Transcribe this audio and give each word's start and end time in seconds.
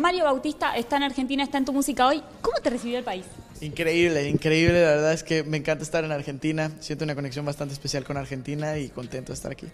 Mario 0.00 0.24
Bautista 0.24 0.76
está 0.76 0.96
en 0.96 1.02
Argentina, 1.04 1.42
está 1.42 1.58
en 1.58 1.66
tu 1.66 1.72
música 1.72 2.06
hoy. 2.06 2.22
¿Cómo 2.40 2.56
te 2.62 2.70
recibió 2.70 2.98
el 2.98 3.04
país? 3.04 3.26
Increíble, 3.60 4.28
increíble. 4.28 4.82
La 4.82 4.88
verdad 4.88 5.12
es 5.12 5.22
que 5.22 5.42
me 5.42 5.58
encanta 5.58 5.84
estar 5.84 6.02
en 6.04 6.12
Argentina. 6.12 6.70
Siento 6.80 7.04
una 7.04 7.14
conexión 7.14 7.44
bastante 7.44 7.74
especial 7.74 8.04
con 8.04 8.16
Argentina 8.16 8.78
y 8.78 8.88
contento 8.88 9.32
de 9.32 9.34
estar 9.34 9.52
aquí. 9.52 9.66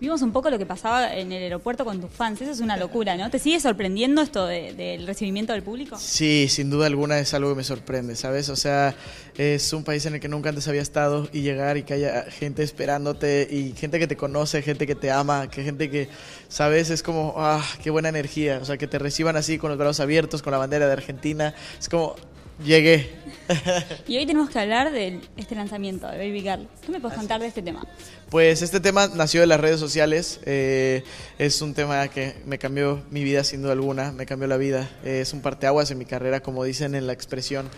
Vimos 0.00 0.22
un 0.22 0.32
poco 0.32 0.48
lo 0.48 0.58
que 0.58 0.66
pasaba 0.66 1.14
en 1.14 1.30
el 1.30 1.42
aeropuerto 1.42 1.84
con 1.84 2.00
tus 2.00 2.10
fans. 2.10 2.40
Eso 2.40 2.50
es 2.50 2.60
una 2.60 2.76
locura, 2.76 3.16
¿no? 3.16 3.30
¿Te 3.30 3.38
sigue 3.38 3.60
sorprendiendo 3.60 4.22
esto 4.22 4.46
del 4.46 5.06
recibimiento 5.06 5.52
del 5.52 5.62
público? 5.62 5.98
Sí, 5.98 6.48
sin 6.48 6.70
duda 6.70 6.86
alguna 6.86 7.18
es 7.18 7.34
algo 7.34 7.50
que 7.50 7.56
me 7.56 7.64
sorprende, 7.64 8.16
¿sabes? 8.16 8.48
O 8.48 8.56
sea, 8.56 8.94
es 9.36 9.72
un 9.72 9.84
país 9.84 10.06
en 10.06 10.14
el 10.14 10.20
que 10.20 10.28
nunca 10.28 10.48
antes 10.48 10.66
había 10.68 10.82
estado 10.82 11.28
y 11.32 11.42
llegar 11.42 11.76
y 11.76 11.82
que 11.82 11.94
haya 11.94 12.22
gente 12.30 12.62
esperándote 12.62 13.46
y 13.50 13.72
gente 13.72 13.98
que 13.98 14.06
te 14.06 14.16
conoce, 14.16 14.62
gente 14.62 14.86
que 14.86 14.94
te 14.94 15.10
ama, 15.10 15.50
que 15.50 15.62
gente 15.62 15.90
que, 15.90 16.08
¿sabes? 16.48 16.88
Es 16.88 17.02
como, 17.02 17.34
ah, 17.36 17.64
qué 17.82 17.90
buena 17.90 18.08
energía. 18.08 18.58
O 18.62 18.64
sea, 18.64 18.78
que 18.78 18.86
te 18.86 18.98
reciban 18.98 19.36
así 19.36 19.58
con 19.58 19.68
los 19.68 19.78
brazos 19.78 20.00
abiertos, 20.00 20.40
con 20.40 20.52
la 20.52 20.58
bandera 20.58 20.86
de 20.86 20.92
Argentina. 20.92 21.54
Es 21.78 21.88
como, 21.88 22.16
Llegué. 22.62 23.10
y 24.06 24.16
hoy 24.16 24.26
tenemos 24.26 24.48
que 24.48 24.58
hablar 24.58 24.92
de 24.92 25.20
este 25.36 25.54
lanzamiento 25.54 26.06
de 26.06 26.16
Baby 26.18 26.40
Girl. 26.40 26.68
¿Qué 26.84 26.92
me 26.92 27.00
puedes 27.00 27.18
contar 27.18 27.40
de 27.40 27.48
este 27.48 27.62
tema? 27.62 27.84
Pues 28.30 28.62
este 28.62 28.80
tema 28.80 29.08
nació 29.08 29.40
de 29.40 29.48
las 29.48 29.60
redes 29.60 29.80
sociales. 29.80 30.40
Eh, 30.44 31.02
es 31.38 31.60
un 31.62 31.74
tema 31.74 32.06
que 32.08 32.34
me 32.46 32.58
cambió 32.58 33.02
mi 33.10 33.24
vida 33.24 33.42
sin 33.42 33.62
duda 33.62 33.72
alguna, 33.72 34.12
me 34.12 34.24
cambió 34.24 34.46
la 34.46 34.56
vida. 34.56 34.88
Eh, 35.04 35.20
es 35.20 35.32
un 35.32 35.42
parteaguas 35.42 35.90
en 35.90 35.98
mi 35.98 36.04
carrera, 36.04 36.40
como 36.40 36.62
dicen 36.64 36.94
en 36.94 37.06
la 37.06 37.12
expresión. 37.12 37.68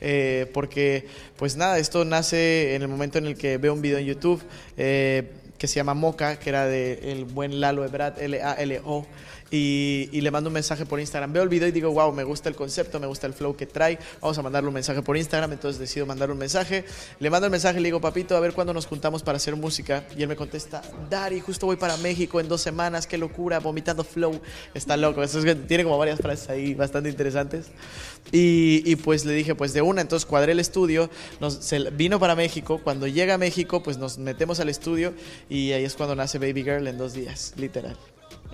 Eh, 0.00 0.50
porque, 0.52 1.06
pues 1.36 1.56
nada, 1.56 1.78
esto 1.78 2.04
nace 2.04 2.74
en 2.74 2.82
el 2.82 2.88
momento 2.88 3.18
en 3.18 3.26
el 3.26 3.36
que 3.36 3.56
veo 3.56 3.72
un 3.72 3.80
video 3.80 3.98
en 3.98 4.04
YouTube 4.04 4.42
que 4.76 5.66
se 5.66 5.76
llama 5.76 5.94
Moca, 5.94 6.38
que 6.38 6.50
era 6.50 6.66
de 6.66 7.12
el 7.12 7.24
buen 7.24 7.60
Lalo 7.60 7.84
Ebrat, 7.84 8.20
L-A-L-O. 8.20 9.06
Y, 9.50 10.20
le 10.20 10.30
mando 10.30 10.48
un 10.48 10.54
mensaje 10.54 10.86
por 10.86 10.98
Instagram. 10.98 11.32
Veo 11.32 11.42
el 11.42 11.48
video 11.48 11.68
y 11.68 11.72
digo, 11.72 11.90
wow, 11.92 12.12
me 12.12 12.24
gusta 12.24 12.48
el 12.48 12.56
concepto, 12.56 12.98
me 12.98 13.06
gusta 13.06 13.26
el 13.26 13.32
flow 13.32 13.56
que 13.56 13.66
trae. 13.66 13.98
Vamos 14.20 14.36
a 14.38 14.42
mandarle 14.42 14.68
un 14.68 14.74
mensaje 14.74 15.02
por 15.02 15.16
Instagram. 15.16 15.52
Entonces 15.52 15.78
decido 15.78 16.06
mandarle 16.06 16.32
un 16.32 16.38
mensaje. 16.38 16.84
Le 17.20 17.30
mando 17.30 17.46
el 17.46 17.52
mensaje 17.52 17.78
y 17.78 17.82
le 17.82 17.88
digo, 17.88 18.00
papito, 18.00 18.36
a 18.36 18.40
ver 18.40 18.52
cuándo 18.54 18.74
nos 18.74 18.86
juntamos 18.86 19.22
para 19.22 19.36
hacer 19.36 19.54
música. 19.54 20.04
Y 20.16 20.22
él 20.22 20.28
me 20.28 20.36
contesta, 20.36 20.82
Dari, 21.08 21.40
justo 21.40 21.66
voy 21.66 21.76
para 21.76 21.96
México 21.98 22.40
en 22.40 22.48
dos 22.48 22.60
semanas, 22.60 23.06
qué 23.06 23.18
locura, 23.18 23.60
vomitando 23.60 24.02
flow. 24.02 24.40
Está 24.74 24.96
loco. 24.96 25.22
Eso 25.22 25.38
es, 25.38 25.66
tiene 25.66 25.84
como 25.84 25.98
varias 25.98 26.18
frases 26.18 26.48
ahí 26.48 26.74
bastante 26.74 27.08
interesantes. 27.08 27.66
Y, 28.32 28.96
pues 28.96 29.24
le 29.24 29.34
dije, 29.34 29.54
pues 29.54 29.72
de 29.72 29.82
una. 29.82 30.00
Entonces 30.00 30.26
cuadré 30.26 30.52
el 30.52 30.60
estudio. 30.60 31.08
Se, 31.60 31.90
vino 31.90 32.18
para 32.18 32.34
México. 32.34 32.80
Cuando 32.82 33.06
llega 33.06 33.34
a 33.34 33.38
México, 33.38 33.82
pues 33.82 33.98
nos 33.98 34.18
metemos 34.18 34.58
al 34.58 34.68
estudio. 34.68 35.14
Y 35.48 35.72
ahí 35.72 35.84
es 35.84 35.94
cuando 35.94 36.16
nace 36.16 36.38
Baby 36.38 36.64
Girl 36.64 36.86
en 36.88 36.98
dos 36.98 37.14
días, 37.14 37.54
literal. 37.56 37.96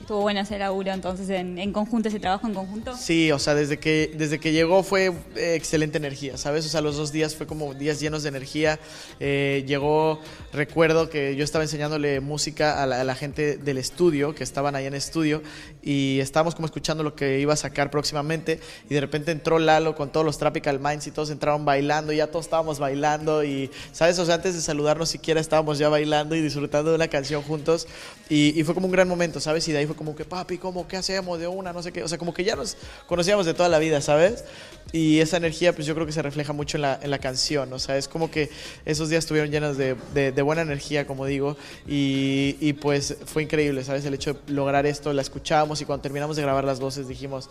Estuvo 0.00 0.22
buena 0.22 0.40
ese 0.40 0.58
laburo 0.58 0.92
entonces 0.92 1.28
en, 1.30 1.72
conjunto, 1.72 2.08
ese 2.08 2.18
trabajo 2.18 2.46
en 2.46 2.54
conjunto. 2.54 2.96
Sí, 2.96 3.30
o 3.30 3.38
sea, 3.38 3.54
desde 3.54 3.78
que, 3.78 4.12
desde 4.16 4.40
que 4.40 4.52
llegó 4.52 4.82
fue 4.82 5.12
eh, 5.36 5.54
excelente 5.54 5.98
energía, 5.98 6.36
¿sabes? 6.36 6.66
O 6.66 6.68
sea, 6.68 6.80
los 6.80 6.96
dos 6.96 7.12
días 7.12 7.36
fue 7.36 7.46
como 7.46 7.72
días 7.74 8.00
llenos 8.00 8.22
de 8.22 8.30
energía. 8.30 8.80
Eh, 9.20 9.64
llegó, 9.66 10.20
recuerdo 10.52 11.08
que 11.08 11.36
yo 11.36 11.44
estaba 11.44 11.64
enseñándole 11.64 12.20
música 12.20 12.82
a 12.82 12.86
la, 12.86 13.14
gente 13.14 13.58
del 13.58 13.78
estudio, 13.78 14.34
que 14.34 14.42
estaban 14.42 14.74
ahí 14.74 14.86
en 14.86 14.94
estudio, 14.94 15.42
y 15.82 16.18
estábamos 16.20 16.54
como 16.54 16.66
escuchando 16.66 17.02
lo 17.02 17.14
que 17.14 17.38
iba 17.38 17.52
a 17.52 17.56
sacar 17.56 17.90
próximamente, 17.90 18.58
y 18.88 18.94
de 18.94 19.00
repente 19.00 19.30
entró 19.30 19.58
Lalo 19.58 19.94
con 19.94 20.10
todos 20.10 20.24
los 20.24 20.38
Tropical 20.38 20.80
Minds 20.80 21.06
y 21.06 21.10
todos 21.10 21.30
entraron 21.30 21.64
bailando, 21.64 22.12
y 22.12 22.16
ya 22.16 22.26
todos 22.28 22.46
estábamos 22.46 22.78
bailando, 22.78 23.44
y, 23.44 23.70
¿sabes? 23.92 24.18
O 24.18 24.24
sea, 24.24 24.36
antes 24.36 24.54
de 24.54 24.62
saludarnos 24.62 25.10
siquiera 25.10 25.40
estábamos 25.40 25.78
ya 25.78 25.88
bailando 25.88 26.34
y 26.34 26.40
disfrutando 26.40 26.90
de 26.90 26.96
una 26.96 27.08
canción 27.08 27.42
juntos, 27.42 27.86
y, 28.28 28.58
y 28.58 28.64
fue 28.64 28.74
como 28.74 28.86
un 28.86 28.92
gran 28.92 29.06
momento, 29.06 29.38
¿sabes? 29.38 29.68
Y 29.68 29.72
de 29.72 29.81
ahí 29.82 29.86
fue 29.86 29.96
como 29.96 30.16
que, 30.16 30.24
papi, 30.24 30.58
¿cómo? 30.58 30.88
¿Qué 30.88 30.96
hacemos 30.96 31.38
de 31.38 31.46
una? 31.46 31.72
No 31.72 31.82
sé 31.82 31.92
qué. 31.92 32.02
O 32.02 32.08
sea, 32.08 32.18
como 32.18 32.32
que 32.32 32.44
ya 32.44 32.56
nos 32.56 32.76
conocíamos 33.06 33.46
de 33.46 33.54
toda 33.54 33.68
la 33.68 33.78
vida, 33.78 34.00
¿sabes? 34.00 34.44
Y 34.92 35.20
esa 35.20 35.36
energía, 35.36 35.74
pues 35.74 35.86
yo 35.86 35.94
creo 35.94 36.06
que 36.06 36.12
se 36.12 36.22
refleja 36.22 36.52
mucho 36.52 36.76
en 36.76 36.82
la, 36.82 36.98
en 37.02 37.10
la 37.10 37.18
canción. 37.18 37.72
O 37.72 37.78
sea, 37.78 37.96
es 37.96 38.08
como 38.08 38.30
que 38.30 38.50
esos 38.84 39.08
días 39.08 39.24
estuvieron 39.24 39.50
llenos 39.50 39.76
de, 39.76 39.94
de, 40.14 40.42
buena 40.42 40.62
energía, 40.62 41.06
como 41.06 41.26
digo. 41.26 41.56
Y, 41.86 42.56
y, 42.60 42.72
pues 42.74 43.16
fue 43.26 43.42
increíble, 43.42 43.84
¿sabes? 43.84 44.04
El 44.04 44.14
hecho 44.14 44.34
de 44.34 44.52
lograr 44.52 44.86
esto, 44.86 45.12
la 45.12 45.22
escuchábamos 45.22 45.80
y 45.80 45.84
cuando 45.84 46.02
terminamos 46.02 46.36
de 46.36 46.42
grabar 46.42 46.64
las 46.64 46.80
voces 46.80 47.08
dijimos, 47.08 47.48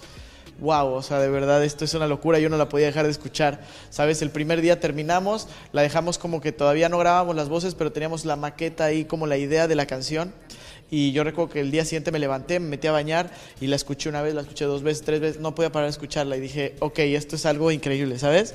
wow, 0.59 0.93
o 0.93 1.01
sea, 1.01 1.19
de 1.19 1.29
verdad 1.29 1.63
esto 1.63 1.85
es 1.85 1.93
una 1.93 2.07
locura, 2.07 2.39
yo 2.39 2.49
no 2.49 2.57
la 2.57 2.69
podía 2.69 2.87
dejar 2.87 3.05
de 3.05 3.11
escuchar, 3.11 3.61
¿sabes? 3.89 4.21
El 4.21 4.29
primer 4.29 4.61
día 4.61 4.79
terminamos, 4.79 5.47
la 5.71 5.81
dejamos 5.81 6.17
como 6.17 6.41
que 6.41 6.51
todavía 6.51 6.89
no 6.89 6.97
grabábamos 6.97 7.35
las 7.35 7.49
voces, 7.49 7.75
pero 7.75 7.91
teníamos 7.91 8.25
la 8.25 8.35
maqueta 8.35 8.85
ahí 8.85 9.05
como 9.05 9.27
la 9.27 9.37
idea 9.37 9.67
de 9.67 9.75
la 9.75 9.85
canción 9.85 10.33
y 10.93 11.13
yo 11.13 11.23
recuerdo 11.23 11.53
que 11.53 11.61
el 11.61 11.71
día 11.71 11.85
siguiente 11.85 12.11
me 12.11 12.19
levanté, 12.19 12.59
me 12.59 12.67
metí 12.67 12.85
a 12.87 12.91
bañar 12.91 13.31
y 13.61 13.67
la 13.67 13.77
escuché 13.77 14.09
una 14.09 14.21
vez, 14.21 14.35
la 14.35 14.41
escuché 14.41 14.65
dos 14.65 14.83
veces, 14.83 15.03
tres 15.03 15.21
veces, 15.21 15.41
no 15.41 15.55
podía 15.55 15.71
parar 15.71 15.87
de 15.87 15.91
escucharla 15.91 16.35
y 16.35 16.41
dije, 16.41 16.75
ok, 16.79 16.99
esto 16.99 17.37
es 17.37 17.45
algo 17.45 17.71
increíble, 17.71 18.19
¿sabes? 18.19 18.53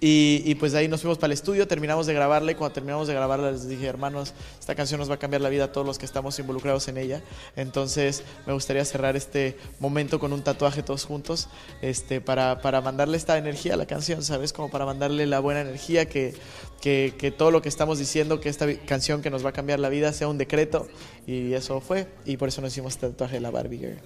Y, 0.00 0.54
pues 0.56 0.72
de 0.72 0.80
ahí 0.80 0.88
nos 0.88 1.00
fuimos 1.00 1.16
para 1.16 1.28
el 1.28 1.32
estudio, 1.32 1.66
terminamos 1.66 2.06
de 2.06 2.12
grabarla 2.12 2.52
y 2.52 2.54
cuando 2.56 2.74
terminamos 2.74 3.08
de 3.08 3.14
grabarla 3.14 3.52
les 3.52 3.66
dije, 3.66 3.86
hermanos, 3.86 4.34
esta 4.60 4.74
canción 4.74 5.00
nos 5.00 5.08
va 5.08 5.14
a 5.14 5.18
cambiar 5.18 5.40
la 5.40 5.48
vida 5.48 5.64
a 5.64 5.72
todos 5.72 5.86
los 5.86 5.98
que 5.98 6.04
estamos 6.04 6.38
involucrados 6.38 6.88
en 6.88 6.98
ella. 6.98 7.22
Entonces 7.56 8.22
me 8.46 8.52
gustaría 8.52 8.84
cerrar 8.84 9.16
este 9.16 9.56
momento 9.80 10.18
con 10.18 10.32
un 10.34 10.42
tatuaje 10.42 10.82
todos 10.82 11.04
juntos 11.06 11.48
este, 11.80 12.20
para, 12.20 12.60
para 12.60 12.82
mandarle 12.82 13.16
esta 13.16 13.38
energía 13.38 13.74
a 13.74 13.76
la 13.76 13.86
canción, 13.86 14.22
¿sabes? 14.22 14.52
Como 14.52 14.70
para 14.70 14.84
mandarle 14.84 15.26
la 15.26 15.40
buena 15.40 15.62
energía, 15.62 16.06
que, 16.06 16.34
que, 16.82 17.14
que 17.16 17.30
todo 17.30 17.50
lo 17.50 17.62
que 17.62 17.70
estamos 17.70 17.98
diciendo, 17.98 18.40
que 18.40 18.50
esta 18.50 18.66
canción 18.86 19.22
que 19.22 19.30
nos 19.30 19.44
va 19.44 19.50
a 19.50 19.52
cambiar 19.52 19.80
la 19.80 19.88
vida 19.88 20.12
sea 20.12 20.28
un 20.28 20.36
decreto. 20.36 20.86
Y 21.26 21.54
eso 21.54 21.80
fue, 21.80 22.08
y 22.26 22.36
por 22.36 22.48
eso 22.48 22.60
nos 22.60 22.72
hicimos 22.72 22.92
este 22.92 23.08
tatuaje 23.08 23.34
de 23.36 23.40
la 23.40 23.50
Barbie 23.50 23.78
Girl. 23.78 23.98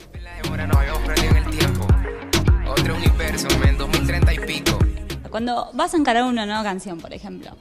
Otro 2.69 2.95
universo 2.95 3.49
en 3.67 3.79
2030 3.79 4.35
y 4.35 4.39
pico. 4.39 4.78
Cuando 5.31 5.71
vas 5.75 5.95
a 5.95 5.97
encarar 5.97 6.25
una 6.25 6.47
nueva 6.47 6.63
canción, 6.63 6.99
por 7.01 7.13
ejemplo, 7.13 7.57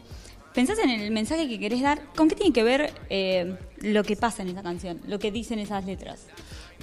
¿pensás 0.53 0.79
en 0.79 0.89
el 0.89 1.11
mensaje 1.11 1.47
que 1.47 1.59
querés 1.59 1.81
dar? 1.81 2.01
¿Con 2.16 2.29
qué 2.29 2.35
tiene 2.35 2.53
que 2.53 2.63
ver 2.63 2.94
eh, 3.09 3.57
lo 3.81 4.03
que 4.03 4.16
pasa 4.16 4.41
en 4.44 4.50
esa 4.50 4.63
canción, 4.63 5.01
lo 5.07 5.19
que 5.19 5.31
dicen 5.31 5.59
esas 5.59 5.85
letras? 5.85 6.22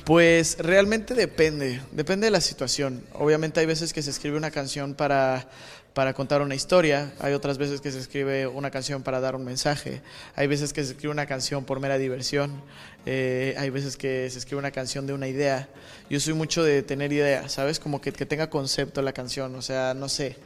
Pues 0.04 0.58
realmente 0.58 1.14
depende, 1.14 1.80
depende 1.92 2.26
de 2.26 2.30
la 2.30 2.40
situación. 2.40 3.04
Obviamente 3.14 3.60
hay 3.60 3.66
veces 3.66 3.92
que 3.92 4.02
se 4.02 4.10
escribe 4.10 4.36
una 4.36 4.50
canción 4.50 4.94
para, 4.94 5.48
para 5.94 6.12
contar 6.12 6.42
una 6.42 6.54
historia, 6.54 7.14
hay 7.20 7.32
otras 7.32 7.56
veces 7.56 7.80
que 7.80 7.90
se 7.90 8.00
escribe 8.00 8.46
una 8.46 8.70
canción 8.70 9.02
para 9.02 9.20
dar 9.20 9.34
un 9.36 9.44
mensaje, 9.44 10.02
hay 10.34 10.46
veces 10.46 10.72
que 10.72 10.84
se 10.84 10.92
escribe 10.92 11.12
una 11.12 11.24
canción 11.26 11.64
por 11.64 11.80
mera 11.80 11.96
diversión, 11.96 12.60
eh, 13.06 13.54
hay 13.56 13.70
veces 13.70 13.96
que 13.96 14.28
se 14.28 14.38
escribe 14.40 14.58
una 14.58 14.72
canción 14.72 15.06
de 15.06 15.14
una 15.14 15.28
idea. 15.28 15.68
Yo 16.10 16.20
soy 16.20 16.34
mucho 16.34 16.62
de 16.64 16.82
tener 16.82 17.12
ideas, 17.12 17.52
¿sabes? 17.52 17.78
Como 17.78 18.00
que, 18.00 18.12
que 18.12 18.26
tenga 18.26 18.50
concepto 18.50 19.00
la 19.00 19.12
canción, 19.12 19.54
o 19.54 19.62
sea, 19.62 19.94
no 19.94 20.08
sé. 20.08 20.36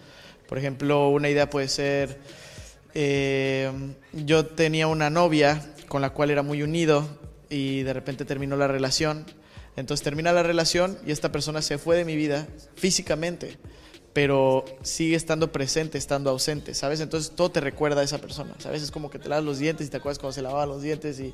Por 0.49 0.57
ejemplo, 0.57 1.11
una 1.11 1.29
idea 1.29 1.51
puede 1.51 1.69
ser, 1.69 2.19
eh, 2.95 3.71
yo 4.13 4.47
tenía 4.47 4.87
una 4.87 5.11
novia 5.11 5.63
con 5.89 6.01
la 6.01 6.11
cual 6.11 6.31
era 6.31 6.43
muy 6.43 6.63
unido 6.63 7.07
y 7.51 7.83
de 7.83 7.93
repente 7.93 8.25
terminó 8.25 8.57
la 8.57 8.67
relación. 8.67 9.27
Entonces 9.77 10.03
termina 10.03 10.33
la 10.33 10.43
relación 10.43 10.99
y 11.07 11.13
esta 11.13 11.31
persona 11.31 11.61
se 11.61 11.77
fue 11.77 11.97
de 11.97 12.05
mi 12.07 12.17
vida 12.17 12.49
físicamente 12.77 13.59
pero 14.19 14.65
sigue 14.83 15.15
estando 15.15 15.53
presente, 15.53 15.97
estando 15.97 16.31
ausente, 16.31 16.75
¿sabes? 16.75 16.99
Entonces 16.99 17.31
todo 17.37 17.53
te 17.53 17.61
recuerda 17.61 18.01
a 18.01 18.05
esa 18.05 18.19
persona, 18.19 18.53
¿sabes? 18.59 18.83
Es 18.83 18.91
como 18.91 19.11
que 19.11 19.21
te 19.21 19.29
lavas 19.29 19.45
los 19.45 19.61
dientes 19.61 19.87
y 19.87 19.91
te 19.91 19.99
acuerdas 19.99 20.19
cuando 20.19 20.33
se 20.33 20.43
lavaban 20.43 20.69
los 20.69 20.83
dientes 20.83 21.21
y, 21.21 21.33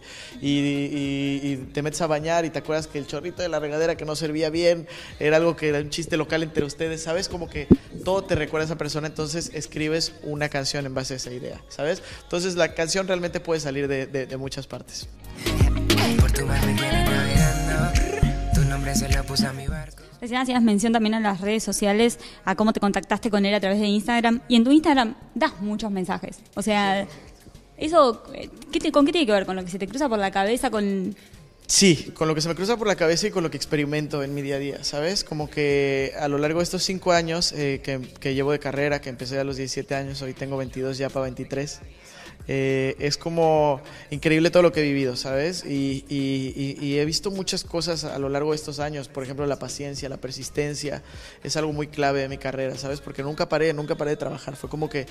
te 1.73 1.81
metes 1.81 2.03
a 2.03 2.07
bañar 2.07 2.45
y 2.45 2.51
te 2.51 2.59
acuerdas 2.59 2.87
que 2.87 2.99
el 2.99 3.07
chorrito 3.07 3.41
de 3.41 3.49
la 3.49 3.59
regadera 3.59 3.97
que 3.97 4.05
no 4.05 4.15
servía 4.15 4.51
bien 4.51 4.87
era 5.19 5.39
algo 5.39 5.57
que 5.57 5.71
era 5.71 5.79
un 5.79 5.89
chiste 5.89 6.19
local 6.19 6.43
entre 6.43 6.63
ustedes, 6.63 7.03
¿sabes? 7.03 7.31
Como 7.31 7.49
que 7.49 7.69
todo 8.05 8.23
te 8.23 8.35
recuerda 8.35 8.65
a 8.65 8.67
esa 8.67 8.77
persona, 8.77 9.07
entonces 9.07 9.53
escribes 9.55 10.13
una 10.23 10.51
canción 10.51 10.85
en 10.85 10.93
base 10.93 11.15
a 11.15 11.17
esa 11.17 11.33
idea, 11.33 11.63
¿sabes? 11.71 12.03
Entonces 12.25 12.55
la 12.55 12.75
canción 12.75 13.09
realmente 13.09 13.41
puede 13.41 13.61
salir 13.61 13.89
de, 13.89 14.37
muchas 14.37 14.67
partes. 14.67 15.09
Por 16.21 16.33
tu 16.33 16.45
nombre 18.75 18.97
se 18.97 19.09
lo 19.09 19.23
puse 19.23 19.47
a 19.47 19.53
mi 19.53 19.69
barco. 19.69 20.03
Recién 20.21 20.41
hacías 20.41 20.61
mención 20.61 20.93
también 20.93 21.15
a 21.15 21.21
las 21.21 21.41
redes 21.41 21.63
sociales, 21.63 22.19
a 22.45 22.57
cómo 22.57 22.73
te 22.73 22.81
contactaste 22.81 23.31
con 23.31 23.47
él 23.47 23.55
a 23.55 23.61
través 23.61 23.79
de 23.79 23.87
Instagram. 23.87 24.41
Y 24.49 24.57
en 24.57 24.65
tu 24.65 24.73
Instagram 24.73 25.15
das 25.37 25.61
muchos 25.61 25.93
mensajes. 25.93 26.39
O 26.57 26.63
sea, 26.63 27.07
eso, 27.77 28.25
¿qué 28.73 28.91
¿con 28.91 29.07
qué 29.07 29.13
tiene 29.13 29.27
que 29.27 29.33
ver? 29.33 29.47
¿Con 29.47 29.55
lo 29.55 29.65
que 29.65 29.71
se 29.71 29.79
te 29.79 29.87
cruza 29.87 30.09
por 30.09 30.19
la 30.19 30.33
cabeza? 30.33 30.71
¿Con 30.71 31.15
Sí, 31.69 32.13
con 32.15 32.27
lo 32.27 32.35
que 32.35 32.41
se 32.41 32.49
me 32.49 32.57
cruza 32.57 32.77
por 32.77 32.89
la 32.89 32.97
cabeza 32.97 33.29
y 33.29 33.31
con 33.31 33.45
lo 33.45 33.51
que 33.51 33.57
experimento 33.57 34.25
en 34.25 34.35
mi 34.35 34.43
día 34.43 34.57
a 34.57 34.59
día, 34.59 34.83
¿sabes? 34.83 35.23
Como 35.23 35.49
que 35.49 36.13
a 36.19 36.27
lo 36.27 36.39
largo 36.39 36.59
de 36.59 36.65
estos 36.65 36.83
cinco 36.83 37.13
años 37.13 37.53
eh, 37.53 37.81
que, 37.83 38.01
que, 38.19 38.35
llevo 38.35 38.51
de 38.51 38.59
carrera, 38.59 39.01
que 39.01 39.09
empecé 39.09 39.39
a 39.39 39.45
los 39.45 39.57
17 39.57 39.95
años, 39.95 40.21
hoy 40.21 40.35
tengo 40.35 40.57
22 40.57 40.99
ya 40.99 41.09
para 41.11 41.23
23, 41.25 41.81
eh, 42.47 42.97
es 42.99 43.17
como 43.17 43.81
increíble 44.11 44.51
todo 44.51 44.63
lo 44.63 44.73
que 44.73 44.81
he 44.81 44.83
vivido, 44.83 45.17
¿sabes? 45.17 45.65
Y, 45.65 46.05
he 46.99 47.05
visto 47.05 47.31
muchas 47.31 47.65
cosas 47.65 48.05
a 48.05 48.19
lo 48.19 48.29
largo 48.29 48.51
de 48.51 48.57
estos 48.57 48.79
años, 48.79 49.09
por 49.09 49.23
ejemplo, 49.23 49.47
la 49.47 49.59
paciencia, 49.59 50.09
la 50.09 50.19
persistencia, 50.19 51.03
es 51.43 51.57
algo 51.57 51.73
muy 51.73 51.89
clave 51.89 52.21
de 52.21 52.29
mi 52.29 52.39
carrera, 52.39 52.77
¿sabes? 52.77 53.01
Porque 53.01 53.23
nunca 53.23 53.49
paré, 53.49 53.73
nunca 53.73 53.97
paré 53.97 54.13
de 54.13 54.17
trabajar, 54.17 54.57
fue 54.57 54.71
como 54.71 54.89
que 54.89 55.07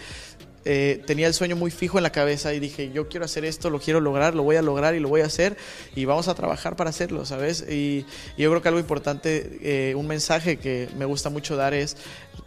eh, 0.66 1.04
tenía 1.06 1.28
el 1.28 1.34
sueño 1.34 1.58
muy 1.58 1.72
fijo 1.72 1.98
en 1.98 2.04
la 2.04 2.12
cabeza 2.12 2.54
y 2.54 2.60
dije, 2.60 2.92
yo 2.94 3.10
quiero 3.10 3.26
hacer 3.26 3.44
esto, 3.44 3.70
lo 3.70 3.80
quiero 3.80 4.00
lograr, 4.00 4.34
lo 4.34 4.44
voy 4.44 4.56
a 4.56 4.62
lograr 4.62 4.96
y 4.96 5.00
lo 5.00 5.10
voy 5.10 5.22
a 5.22 5.26
hacer 5.26 5.58
y 5.94 6.06
vamos 6.06 6.30
a 6.30 6.36
trabajar 6.36 6.78
para 6.78 6.90
hacerlo, 6.90 7.26
¿sabes? 7.26 7.66
Y, 7.70 8.06
yo 8.38 8.50
creo 8.50 8.62
que 8.62 8.68
algo 8.68 8.80
importante, 8.80 9.60
eh, 9.62 9.96
un 9.96 10.08
mensaje 10.08 10.58
que 10.58 10.90
me 10.98 11.06
gusta 11.06 11.30
mucho 11.30 11.56
dar 11.56 11.74
es, 11.74 11.98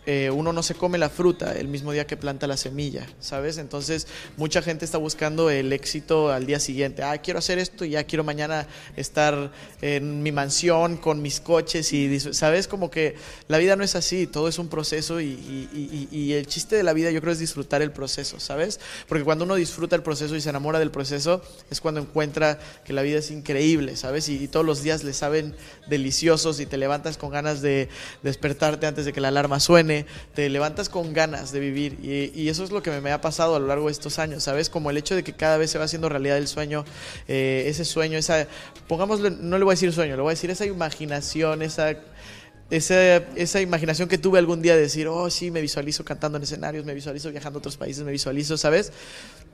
eh, 0.07 0.31
uno 0.31 0.53
no 0.53 0.63
se 0.63 0.75
come 0.75 0.99
la 0.99 1.11
fruta 1.11 1.53
el 1.57 1.69
mismo 1.69 1.93
día 1.93 2.07
que 2.07 2.17
planta 2.17 2.47
la 2.47 2.57
semilla, 2.57 3.07
¿sabes? 3.21 3.59
Entonces 3.59 4.07
mucha 4.37 4.63
gente 4.63 4.76
está 4.85 4.99
buscando 4.99 5.51
el 5.51 5.73
éxito 5.73 6.31
al 6.31 6.47
día 6.47 6.61
siguiente, 6.61 7.03
ah, 7.03 7.19
quiero 7.19 7.39
hacer 7.39 7.59
esto 7.59 7.85
y 7.85 7.91
ya 7.91 8.05
quiero 8.05 8.25
mañana 8.25 8.67
estar 8.97 9.51
en 9.83 10.23
mi 10.23 10.33
mansión 10.33 10.97
con 10.97 11.23
mis 11.23 11.41
coches 11.41 11.93
y, 11.93 12.21
¿sabes? 12.21 12.69
Como 12.69 12.91
que 12.91 13.15
la 13.49 13.59
vida 13.59 13.77
no 13.77 13.85
es 13.85 13.95
así, 13.95 14.27
todo 14.27 14.49
es 14.49 14.59
un 14.59 14.69
proceso 14.69 15.21
y, 15.21 16.09
y 16.11 16.33
el 16.33 16.47
chiste 16.47 16.77
de 16.77 16.83
la 16.83 16.93
vida 16.93 17.11
yo 17.11 17.21
creo 17.21 17.33
es 17.33 17.39
disfrutar 17.39 17.83
el 17.83 17.93
proceso 17.93 18.37
¿sabes? 18.39 18.81
Porque 19.09 19.25
cuando 19.25 19.45
uno 19.45 19.55
disfruta 19.55 19.97
el 19.97 20.03
proceso 20.03 20.37
y 20.37 20.41
se 20.41 20.51
enamora 20.51 20.79
del 20.79 20.91
proceso, 20.91 21.43
es 21.71 21.81
cuando 21.81 22.01
encuentra 22.01 22.59
que 22.85 22.93
la 22.93 23.03
vida 23.03 23.19
es 23.19 23.31
increíble, 23.31 23.97
¿sabes? 23.97 24.29
Y, 24.29 24.47
todos 24.49 24.65
los 24.65 24.83
días 24.83 25.03
le 25.03 25.13
saben 25.13 25.55
deliciosos 25.89 26.61
y 26.61 26.67
te 26.67 26.77
levantas 26.77 27.17
con 27.17 27.31
ganas 27.31 27.63
de 27.63 27.89
despertarte 28.23 28.87
antes 28.87 29.05
de 29.05 29.13
que 29.13 29.21
la 29.21 29.29
alarma 29.29 29.59
suene, 29.59 30.07
te 30.35 30.49
levantas 30.49 30.89
con 30.89 31.13
ganas 31.13 31.53
de 31.53 31.61
vivir. 31.61 31.99
Y, 32.03 32.49
eso 32.49 32.65
es 32.65 32.71
lo 32.71 32.83
que 32.83 33.01
me, 33.01 33.11
ha 33.11 33.21
pasado 33.21 33.57
a 33.57 33.59
lo 33.59 33.67
largo 33.67 33.87
de 33.87 33.93
estos 33.93 34.19
años, 34.19 34.45
¿sabes? 34.45 34.66
Como 34.71 34.91
el 34.91 34.97
hecho 34.97 35.15
de 35.15 35.25
que 35.25 35.33
cada 35.33 35.57
vez 35.57 35.71
se 35.71 35.79
va 35.79 35.85
haciendo 35.85 36.09
realidad 36.09 36.39
el 36.39 36.49
sueño, 36.49 36.85
eh, 37.29 37.65
ese 37.67 37.85
sueño, 37.85 38.19
esa, 38.19 38.47
pongámosle, 38.89 39.31
no 39.31 39.59
le 39.59 39.65
voy 39.65 39.73
a 39.73 39.75
decir 39.75 39.93
sueño, 39.93 40.17
le 40.17 40.23
voy 40.23 40.31
a 40.31 40.35
decir 40.35 40.51
esa 40.51 40.67
imaginación, 40.67 41.63
esa 41.63 41.95
esa, 42.71 43.17
esa 43.37 43.61
imaginación 43.61 44.09
que 44.09 44.19
tuve 44.19 44.39
algún 44.39 44.63
día 44.63 44.75
de 44.75 44.83
decir, 44.83 45.09
oh, 45.09 45.31
sí, 45.31 45.51
me 45.51 45.61
visualizo 45.61 46.05
cantando 46.05 46.39
en 46.39 46.45
escenarios, 46.45 46.85
me 46.85 46.95
visualizo 46.95 47.31
viajando 47.31 47.59
a 47.59 47.61
otros 47.61 47.77
países, 47.77 48.05
me 48.05 48.13
visualizo, 48.13 48.57
¿sabes? 48.57 48.93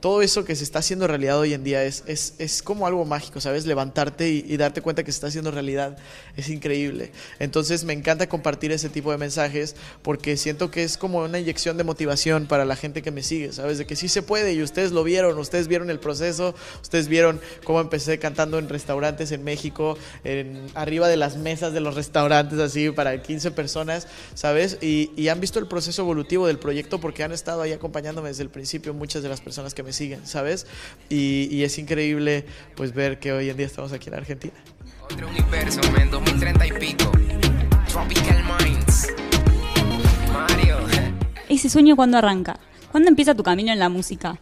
todo 0.03 0.21
eso 0.21 0.43
que 0.43 0.53
se 0.53 0.65
está 0.65 0.79
haciendo 0.79 1.07
realidad 1.07 1.39
hoy 1.39 1.53
en 1.53 1.63
día 1.63 1.85
es, 1.85 2.03
es, 2.07 2.33
es 2.37 2.61
como 2.61 2.87
algo 2.87 3.05
mágico, 3.05 3.39
¿sabes? 3.39 3.65
Levantarte 3.65 4.27
y, 4.27 4.57
darte 4.57 4.81
cuenta 4.81 5.05
que 5.05 5.13
se 5.13 5.15
está 5.15 5.27
haciendo 5.27 5.49
realidad 5.49 5.95
es 6.35 6.49
increíble. 6.49 7.13
Entonces 7.39 7.85
me 7.85 7.93
encanta 7.93 8.27
compartir 8.27 8.73
ese 8.73 8.89
tipo 8.89 9.13
de 9.13 9.17
mensajes 9.17 9.77
porque 10.01 10.35
siento 10.35 10.69
que 10.71 10.83
es 10.83 10.97
como 10.97 11.19
una 11.19 11.39
inyección 11.39 11.77
de 11.77 11.85
motivación 11.85 12.47
para 12.47 12.65
la 12.65 12.75
gente 12.75 13.01
que 13.01 13.11
me 13.11 13.23
sigue, 13.23 13.53
¿sabes? 13.53 13.77
De 13.77 13.85
que 13.85 13.95
sí 13.95 14.09
se 14.09 14.21
puede 14.21 14.51
y 14.51 14.61
ustedes 14.61 14.91
lo 14.91 15.05
vieron, 15.05 15.39
ustedes 15.39 15.69
vieron 15.69 15.89
el 15.89 16.01
proceso, 16.01 16.53
ustedes 16.81 17.07
vieron 17.07 17.39
cómo 17.63 17.79
empecé 17.79 18.19
cantando 18.19 18.59
en 18.59 18.67
restaurantes 18.67 19.31
en 19.31 19.45
México, 19.45 19.97
en, 20.25 20.65
arriba 20.75 21.07
de 21.07 21.15
las 21.15 21.37
mesas 21.37 21.71
de 21.71 21.79
los 21.79 21.95
restaurantes 21.95 22.59
así 22.59 22.91
para 22.91 23.02
15 23.21 23.51
personas, 23.51 24.07
¿sabes? 24.33 24.77
Y, 24.81 25.11
y 25.15 25.27
han 25.27 25.39
visto 25.39 25.59
el 25.59 25.67
proceso 25.67 26.01
evolutivo 26.01 26.47
del 26.47 26.59
proyecto 26.59 26.99
porque 26.99 27.23
han 27.23 27.31
estado 27.31 27.61
ahí 27.61 27.71
acompañándome 27.71 28.29
desde 28.29 28.43
el 28.43 28.49
principio 28.49 28.93
muchas 28.93 29.23
de 29.23 29.29
las 29.29 29.41
personas 29.41 29.73
que 29.73 29.83
me 29.83 29.93
siguen, 29.93 30.25
¿sabes? 30.25 30.65
Y, 31.09 31.63
es 31.63 31.77
increíble 31.77 32.45
pues 32.75 32.93
ver 32.93 33.19
que 33.19 33.31
hoy 33.31 33.49
en 33.49 33.57
día 33.57 33.65
estamos 33.65 33.93
aquí 33.93 34.09
en 34.09 34.15
Argentina. 34.15 34.53
Otro 35.03 35.27
universo, 35.27 35.81
en 35.99 36.11
2030 36.11 36.67
y 36.67 36.71
pico. 36.73 37.11
Tropical 37.89 38.43
Minds. 38.59 39.07
Mario. 40.31 40.77
¿Ese 41.47 41.69
sueño 41.69 41.95
cuándo 41.95 42.17
arranca? 42.17 42.59
¿Cuándo 42.91 43.09
empieza 43.09 43.33
tu 43.33 43.43
camino 43.43 43.71
en 43.71 43.79
la 43.79 43.89
música? 43.89 44.37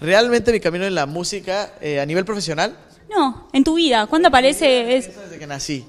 Realmente 0.00 0.52
mi 0.52 0.60
camino 0.60 0.84
en 0.84 0.94
la 0.94 1.06
música 1.06 1.74
eh, 1.80 2.00
a 2.00 2.06
nivel 2.06 2.24
profesional. 2.24 2.76
No, 3.10 3.48
en 3.52 3.64
tu 3.64 3.74
vida. 3.74 4.06
¿Cuándo 4.06 4.28
aparece? 4.28 4.96
Es... 4.96 5.14
Desde 5.16 5.38
que 5.38 5.46
nací. 5.46 5.84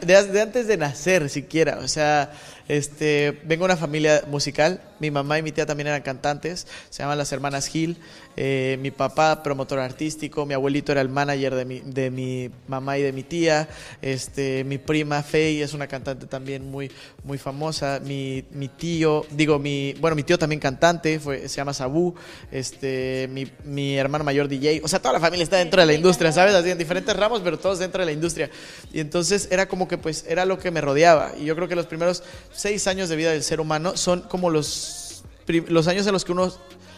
Desde 0.00 0.40
antes 0.40 0.66
de 0.66 0.76
nacer 0.76 1.28
siquiera. 1.28 1.78
O 1.80 1.88
sea, 1.88 2.30
este, 2.68 3.40
vengo 3.44 3.66
de 3.66 3.72
una 3.72 3.76
familia 3.76 4.24
musical. 4.28 4.80
Mi 5.00 5.10
mamá 5.10 5.38
y 5.38 5.42
mi 5.42 5.52
tía 5.52 5.66
también 5.66 5.88
eran 5.88 6.02
cantantes. 6.02 6.66
Se 6.88 7.02
llaman 7.02 7.18
las 7.18 7.30
hermanas 7.32 7.66
Gil. 7.66 7.98
Eh, 8.36 8.78
mi 8.80 8.90
papá, 8.90 9.42
promotor 9.42 9.78
artístico. 9.78 10.46
Mi 10.46 10.54
abuelito 10.54 10.92
era 10.92 11.00
el 11.00 11.08
manager 11.08 11.54
de 11.54 11.64
mi, 11.64 11.80
de 11.80 12.10
mi 12.10 12.50
mamá 12.66 12.96
y 12.98 13.02
de 13.02 13.12
mi 13.12 13.22
tía. 13.22 13.68
Este, 14.00 14.64
mi 14.64 14.78
prima 14.78 15.22
Faye 15.22 15.62
es 15.62 15.74
una 15.74 15.86
cantante 15.86 16.26
también 16.26 16.70
muy, 16.70 16.90
muy 17.22 17.36
famosa. 17.36 18.00
Mi, 18.02 18.44
mi 18.52 18.68
tío, 18.68 19.26
digo, 19.30 19.58
mi, 19.58 19.94
bueno, 20.00 20.16
mi 20.16 20.22
tío 20.22 20.38
también 20.38 20.60
cantante, 20.60 21.20
fue, 21.20 21.48
se 21.48 21.56
llama 21.56 21.74
Sabu. 21.74 22.14
Este, 22.50 23.28
mi, 23.30 23.46
mi 23.64 23.96
hermano 23.96 24.24
mayor 24.24 24.48
DJ. 24.48 24.80
O 24.82 24.88
sea, 24.88 25.00
toda 25.00 25.12
la 25.12 25.20
familia 25.20 25.44
está 25.44 25.58
dentro 25.58 25.80
de 25.80 25.86
la 25.86 25.92
industria, 25.94 26.32
¿sabes? 26.32 26.54
Así 26.54 26.70
en 26.70 26.78
diferentes 26.78 27.14
ramos, 27.14 27.42
pero 27.42 27.58
todos 27.58 27.78
dentro 27.78 28.00
de 28.00 28.06
la 28.06 28.12
industria. 28.12 28.48
Y 28.92 29.00
entonces 29.00 29.48
era 29.50 29.68
como 29.68 29.86
que, 29.86 29.98
pues, 29.98 30.24
era 30.26 30.46
lo 30.46 30.58
que 30.58 30.70
me 30.70 30.80
rodeaba. 30.80 31.32
Y 31.38 31.44
yo 31.44 31.54
creo 31.56 31.68
que 31.68 31.76
los 31.76 31.86
primeros 31.86 32.22
seis 32.54 32.86
años 32.86 33.08
de 33.08 33.16
vida 33.16 33.30
del 33.30 33.42
ser 33.42 33.60
humano 33.60 33.96
son 33.96 34.22
como 34.22 34.50
los, 34.50 35.24
los 35.68 35.88
años 35.88 36.06
en 36.06 36.12
los 36.12 36.24
que 36.24 36.32
uno 36.32 36.52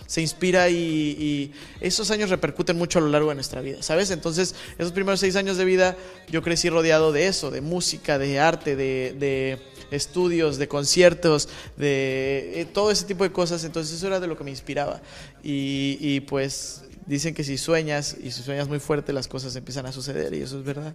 se 0.06 0.20
inspira 0.20 0.68
y, 0.68 1.52
esos 1.80 2.10
años 2.10 2.30
repercuten 2.30 2.76
mucho 2.76 2.98
a 2.98 3.02
lo 3.02 3.08
largo 3.08 3.28
de 3.30 3.34
nuestra 3.34 3.60
vida, 3.60 3.82
¿sabes? 3.82 4.10
Entonces, 4.10 4.54
esos 4.78 4.92
primeros 4.92 5.20
seis 5.20 5.36
años 5.36 5.56
de 5.56 5.64
vida 5.64 5.96
yo 6.28 6.42
crecí 6.42 6.70
rodeado 6.70 7.12
de 7.12 7.26
eso, 7.26 7.50
de 7.50 7.60
música, 7.60 8.18
de 8.18 8.38
arte, 8.38 8.76
de, 8.76 9.58
estudios, 9.90 10.58
de 10.58 10.66
conciertos, 10.66 11.48
de 11.76 12.60
eh, 12.60 12.64
todo 12.64 12.90
ese 12.90 13.04
tipo 13.04 13.22
de 13.22 13.30
cosas, 13.30 13.62
entonces 13.62 13.96
eso 13.96 14.08
era 14.08 14.18
de 14.18 14.26
lo 14.26 14.36
que 14.36 14.42
me 14.42 14.50
inspiraba. 14.50 15.00
Y, 15.44 15.98
y 16.00 16.20
pues 16.20 16.82
dicen 17.06 17.34
que 17.34 17.44
si 17.44 17.56
sueñas 17.56 18.16
y 18.20 18.32
si 18.32 18.42
sueñas 18.42 18.66
muy 18.66 18.80
fuerte 18.80 19.12
las 19.12 19.28
cosas 19.28 19.54
empiezan 19.54 19.86
a 19.86 19.92
suceder 19.92 20.34
y 20.34 20.42
eso 20.42 20.58
es 20.58 20.64
verdad. 20.64 20.94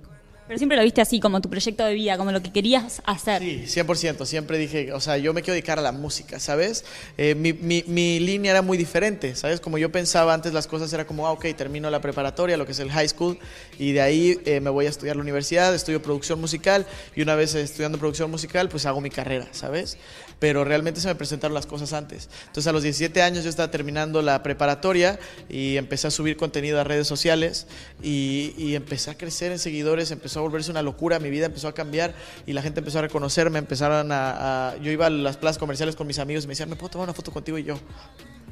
Pero 0.51 0.59
siempre 0.59 0.75
lo 0.75 0.83
viste 0.83 0.99
así, 0.99 1.21
como 1.21 1.39
tu 1.39 1.49
proyecto 1.49 1.85
de 1.85 1.93
vida, 1.93 2.17
como 2.17 2.33
lo 2.33 2.43
que 2.43 2.51
querías 2.51 3.01
hacer. 3.05 3.41
Sí, 3.41 3.63
100%. 3.67 4.25
Siempre 4.25 4.57
dije, 4.57 4.91
o 4.91 4.99
sea, 4.99 5.15
yo 5.17 5.33
me 5.33 5.43
quiero 5.43 5.53
dedicar 5.53 5.79
a 5.79 5.81
la 5.81 5.93
música, 5.93 6.41
¿sabes? 6.41 6.83
Eh, 7.17 7.35
mi, 7.35 7.53
mi, 7.53 7.85
mi, 7.87 8.19
línea 8.19 8.51
era 8.51 8.61
muy 8.61 8.77
diferente, 8.77 9.33
¿sabes? 9.37 9.61
Como 9.61 9.77
yo 9.77 9.93
pensaba 9.93 10.33
antes, 10.33 10.51
las 10.51 10.67
cosas 10.67 10.91
era 10.91 11.07
como, 11.07 11.25
ah, 11.25 11.31
ok, 11.31 11.45
termino 11.55 11.89
la 11.89 12.01
preparatoria, 12.01 12.57
lo 12.57 12.65
que 12.65 12.73
es 12.73 12.79
el 12.79 12.91
high 12.91 13.07
school, 13.07 13.39
y 13.79 13.93
de 13.93 14.01
ahí 14.01 14.41
eh, 14.43 14.59
me 14.59 14.69
voy 14.69 14.87
a 14.87 14.89
estudiar 14.89 15.15
la 15.15 15.21
universidad, 15.21 15.73
estudio 15.73 16.01
producción 16.01 16.41
musical, 16.41 16.85
y 17.15 17.21
una 17.21 17.35
vez 17.35 17.55
estudiando 17.55 17.97
producción 17.97 18.29
musical, 18.29 18.67
pues 18.67 18.85
hago 18.85 18.99
mi 18.99 19.09
carrera, 19.09 19.47
¿sabes? 19.51 19.97
Pero 20.39 20.65
realmente 20.65 20.99
se 20.99 21.07
me 21.07 21.15
presentaron 21.15 21.53
las 21.53 21.65
cosas 21.65 21.93
antes. 21.93 22.27
Entonces, 22.47 22.67
a 22.67 22.73
los 22.73 22.83
17 22.83 23.21
años 23.21 23.45
yo 23.45 23.49
estaba 23.49 23.71
terminando 23.71 24.21
la 24.21 24.43
preparatoria 24.43 25.17
y 25.47 25.77
empecé 25.77 26.07
a 26.07 26.11
subir 26.11 26.35
contenido 26.35 26.81
a 26.81 26.83
redes 26.83 27.07
sociales 27.07 27.67
y, 28.03 28.53
y 28.57 28.75
empecé 28.75 29.11
a 29.11 29.17
crecer 29.17 29.53
en 29.53 29.59
seguidores, 29.59 30.11
empezó 30.11 30.40
volverse 30.41 30.71
una 30.71 30.81
locura, 30.81 31.19
mi 31.19 31.29
vida 31.29 31.45
empezó 31.45 31.67
a 31.67 31.73
cambiar 31.73 32.13
y 32.45 32.53
la 32.53 32.61
gente 32.61 32.79
empezó 32.79 32.99
a 32.99 33.01
reconocerme, 33.03 33.59
empezaron 33.59 34.09
a, 34.11 34.75
yo 34.81 34.91
iba 34.91 35.07
a 35.07 35.09
las 35.09 35.37
plazas 35.37 35.57
comerciales 35.57 35.95
con 35.95 36.07
mis 36.07 36.19
amigos 36.19 36.43
y 36.43 36.47
me 36.47 36.51
decían, 36.51 36.69
¿me 36.69 36.75
puedo 36.75 36.89
tomar 36.89 37.05
una 37.05 37.13
foto 37.13 37.31
contigo? 37.31 37.57
Y 37.57 37.63
yo, 37.63 37.75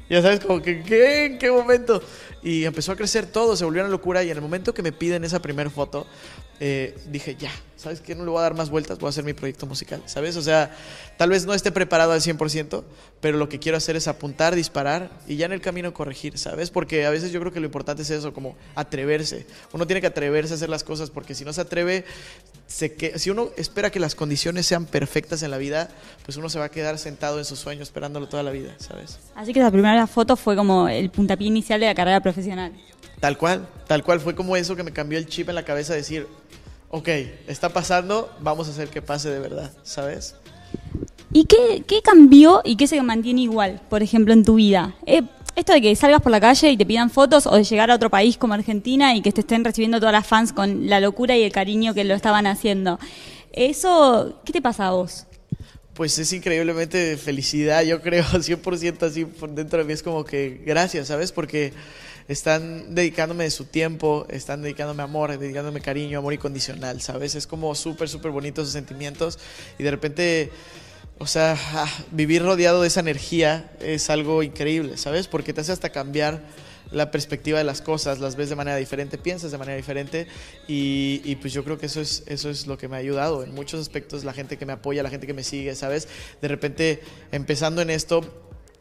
ya 0.08 0.22
sabes, 0.22 0.40
como 0.40 0.60
que, 0.60 0.82
¿qué? 0.82 1.26
¿En 1.26 1.38
qué 1.38 1.50
momento? 1.50 2.02
Y 2.42 2.64
empezó 2.64 2.92
a 2.92 2.96
crecer 2.96 3.26
todo, 3.26 3.56
se 3.56 3.64
volvió 3.64 3.82
una 3.82 3.90
locura 3.90 4.24
y 4.24 4.30
en 4.30 4.36
el 4.36 4.42
momento 4.42 4.74
que 4.74 4.82
me 4.82 4.92
piden 4.92 5.24
esa 5.24 5.40
primera 5.40 5.70
foto, 5.70 6.06
eh, 6.58 6.98
dije, 7.06 7.36
ya, 7.38 7.52
¿sabes 7.80 8.00
qué? 8.00 8.14
No 8.14 8.24
le 8.24 8.30
voy 8.30 8.38
a 8.40 8.42
dar 8.42 8.54
más 8.54 8.68
vueltas, 8.68 8.98
voy 8.98 9.08
a 9.08 9.10
hacer 9.10 9.24
mi 9.24 9.32
proyecto 9.32 9.66
musical, 9.66 10.02
¿sabes? 10.04 10.36
O 10.36 10.42
sea, 10.42 10.70
tal 11.16 11.30
vez 11.30 11.46
no 11.46 11.54
esté 11.54 11.72
preparado 11.72 12.12
al 12.12 12.20
100%, 12.20 12.84
pero 13.20 13.38
lo 13.38 13.48
que 13.48 13.58
quiero 13.58 13.78
hacer 13.78 13.96
es 13.96 14.06
apuntar, 14.06 14.54
disparar 14.54 15.10
y 15.26 15.36
ya 15.36 15.46
en 15.46 15.52
el 15.52 15.62
camino 15.62 15.94
corregir, 15.94 16.38
¿sabes? 16.38 16.70
Porque 16.70 17.06
a 17.06 17.10
veces 17.10 17.32
yo 17.32 17.40
creo 17.40 17.52
que 17.52 17.60
lo 17.60 17.66
importante 17.66 18.02
es 18.02 18.10
eso, 18.10 18.34
como 18.34 18.54
atreverse. 18.74 19.46
Uno 19.72 19.86
tiene 19.86 20.02
que 20.02 20.06
atreverse 20.06 20.52
a 20.52 20.56
hacer 20.56 20.68
las 20.68 20.84
cosas 20.84 21.10
porque 21.10 21.34
si 21.34 21.44
no 21.44 21.52
se 21.54 21.62
atreve, 21.62 22.04
se 22.66 22.94
que, 22.94 23.18
si 23.18 23.30
uno 23.30 23.50
espera 23.56 23.90
que 23.90 23.98
las 23.98 24.14
condiciones 24.14 24.66
sean 24.66 24.84
perfectas 24.84 25.42
en 25.42 25.50
la 25.50 25.58
vida, 25.58 25.88
pues 26.24 26.36
uno 26.36 26.50
se 26.50 26.58
va 26.58 26.66
a 26.66 26.70
quedar 26.70 26.98
sentado 26.98 27.38
en 27.38 27.46
su 27.46 27.56
sueño 27.56 27.82
esperándolo 27.82 28.28
toda 28.28 28.42
la 28.42 28.50
vida, 28.50 28.74
¿sabes? 28.78 29.18
Así 29.34 29.54
que 29.54 29.60
la 29.60 29.70
primera 29.70 30.06
foto 30.06 30.36
fue 30.36 30.54
como 30.54 30.86
el 30.88 31.10
puntapié 31.10 31.46
inicial 31.46 31.80
de 31.80 31.86
la 31.86 31.94
carrera 31.94 32.20
profesional. 32.20 32.72
Tal 33.20 33.36
cual, 33.36 33.68
tal 33.86 34.02
cual 34.02 34.20
fue 34.20 34.34
como 34.34 34.56
eso 34.56 34.76
que 34.76 34.82
me 34.82 34.92
cambió 34.92 35.18
el 35.18 35.26
chip 35.26 35.48
en 35.50 35.54
la 35.54 35.64
cabeza, 35.64 35.92
decir, 35.92 36.26
ok, 36.90 37.08
está 37.46 37.68
pasando, 37.68 38.30
vamos 38.40 38.68
a 38.68 38.72
hacer 38.72 38.88
que 38.88 39.00
pase 39.00 39.30
de 39.30 39.38
verdad, 39.38 39.72
¿sabes? 39.82 40.34
¿Y 41.32 41.44
qué, 41.44 41.84
cambió 42.02 42.60
y 42.64 42.76
qué 42.76 42.86
se 42.86 43.00
mantiene 43.02 43.42
igual, 43.42 43.80
por 43.88 44.02
ejemplo, 44.02 44.32
en 44.32 44.44
tu 44.44 44.56
vida? 44.56 44.96
Eh, 45.06 45.22
esto 45.54 45.72
de 45.72 45.80
que 45.80 45.94
salgas 45.94 46.20
por 46.20 46.32
la 46.32 46.40
calle 46.40 46.70
y 46.70 46.76
te 46.76 46.84
pidan 46.84 47.10
fotos 47.10 47.46
o 47.46 47.54
de 47.54 47.62
llegar 47.62 47.90
a 47.90 47.94
otro 47.94 48.10
país 48.10 48.36
como 48.36 48.54
Argentina 48.54 49.14
y 49.14 49.22
que 49.22 49.30
te 49.30 49.42
estén 49.42 49.64
recibiendo 49.64 50.00
todas 50.00 50.12
las 50.12 50.26
fans 50.26 50.52
con 50.52 50.88
la 50.88 50.98
locura 51.00 51.36
y 51.36 51.42
el 51.42 51.52
cariño 51.52 51.94
que 51.94 52.04
lo 52.04 52.14
estaban 52.14 52.46
haciendo. 52.46 52.98
Eso, 53.52 54.40
¿qué 54.44 54.52
te 54.52 54.62
pasa 54.62 54.88
a 54.88 54.90
vos? 54.92 55.26
Pues 55.94 56.18
es 56.18 56.32
increíblemente 56.32 57.16
felicidad, 57.16 57.82
yo 57.82 58.00
creo, 58.00 58.24
100% 58.32 59.02
así 59.02 59.24
por 59.24 59.50
dentro 59.50 59.80
de 59.80 59.84
mí 59.84 59.92
es 59.92 60.02
como 60.02 60.24
que 60.24 60.60
gracias, 60.64 61.08
¿sabes? 61.08 61.32
Porque 61.32 61.72
están 62.28 62.94
dedicándome 62.94 63.44
de 63.44 63.50
su 63.50 63.64
tiempo, 63.64 64.24
están 64.30 64.62
dedicándome 64.62 65.02
amor, 65.02 65.36
dedicándome 65.36 65.80
cariño, 65.80 66.20
amor 66.20 66.32
incondicional, 66.32 67.00
¿sabes? 67.00 67.34
Es 67.34 67.46
como 67.46 67.74
súper, 67.74 68.08
súper 68.08 68.30
bonito 68.30 68.62
esos 68.62 68.72
sentimientos 68.72 69.40
y 69.80 69.82
de 69.82 69.90
repente, 69.90 70.50
o 71.18 71.26
sea, 71.26 71.58
ah, 71.74 71.88
vivir 72.12 72.42
rodeado 72.44 72.82
de 72.82 72.86
esa 72.86 73.00
energía 73.00 73.72
es 73.80 74.10
algo 74.10 74.44
increíble, 74.44 74.96
¿sabes? 74.96 75.26
Porque 75.26 75.52
te 75.52 75.62
hace 75.62 75.72
hasta 75.72 75.90
cambiar 75.90 76.40
la 76.90 77.10
perspectiva 77.10 77.58
de 77.58 77.64
las 77.64 77.82
cosas, 77.82 78.18
las 78.18 78.36
ves 78.36 78.48
de 78.48 78.56
manera 78.56 78.76
diferente, 78.76 79.18
piensas 79.18 79.50
de 79.52 79.58
manera 79.58 79.76
diferente 79.76 80.26
y, 80.66 81.36
pues 81.36 81.52
yo 81.52 81.64
creo 81.64 81.78
que 81.78 81.86
eso 81.86 82.00
es, 82.00 82.24
eso 82.26 82.50
es 82.50 82.66
lo 82.66 82.78
que 82.78 82.88
me 82.88 82.96
ha 82.96 82.98
ayudado 82.98 83.42
en 83.42 83.54
muchos 83.54 83.80
aspectos, 83.80 84.24
la 84.24 84.32
gente 84.32 84.56
que 84.56 84.66
me 84.66 84.72
apoya, 84.72 85.02
la 85.02 85.10
gente 85.10 85.26
que 85.26 85.34
me 85.34 85.44
sigue, 85.44 85.74
¿sabes? 85.74 86.08
De 86.40 86.48
repente, 86.48 87.00
empezando 87.32 87.82
en 87.82 87.90
esto, 87.90 88.22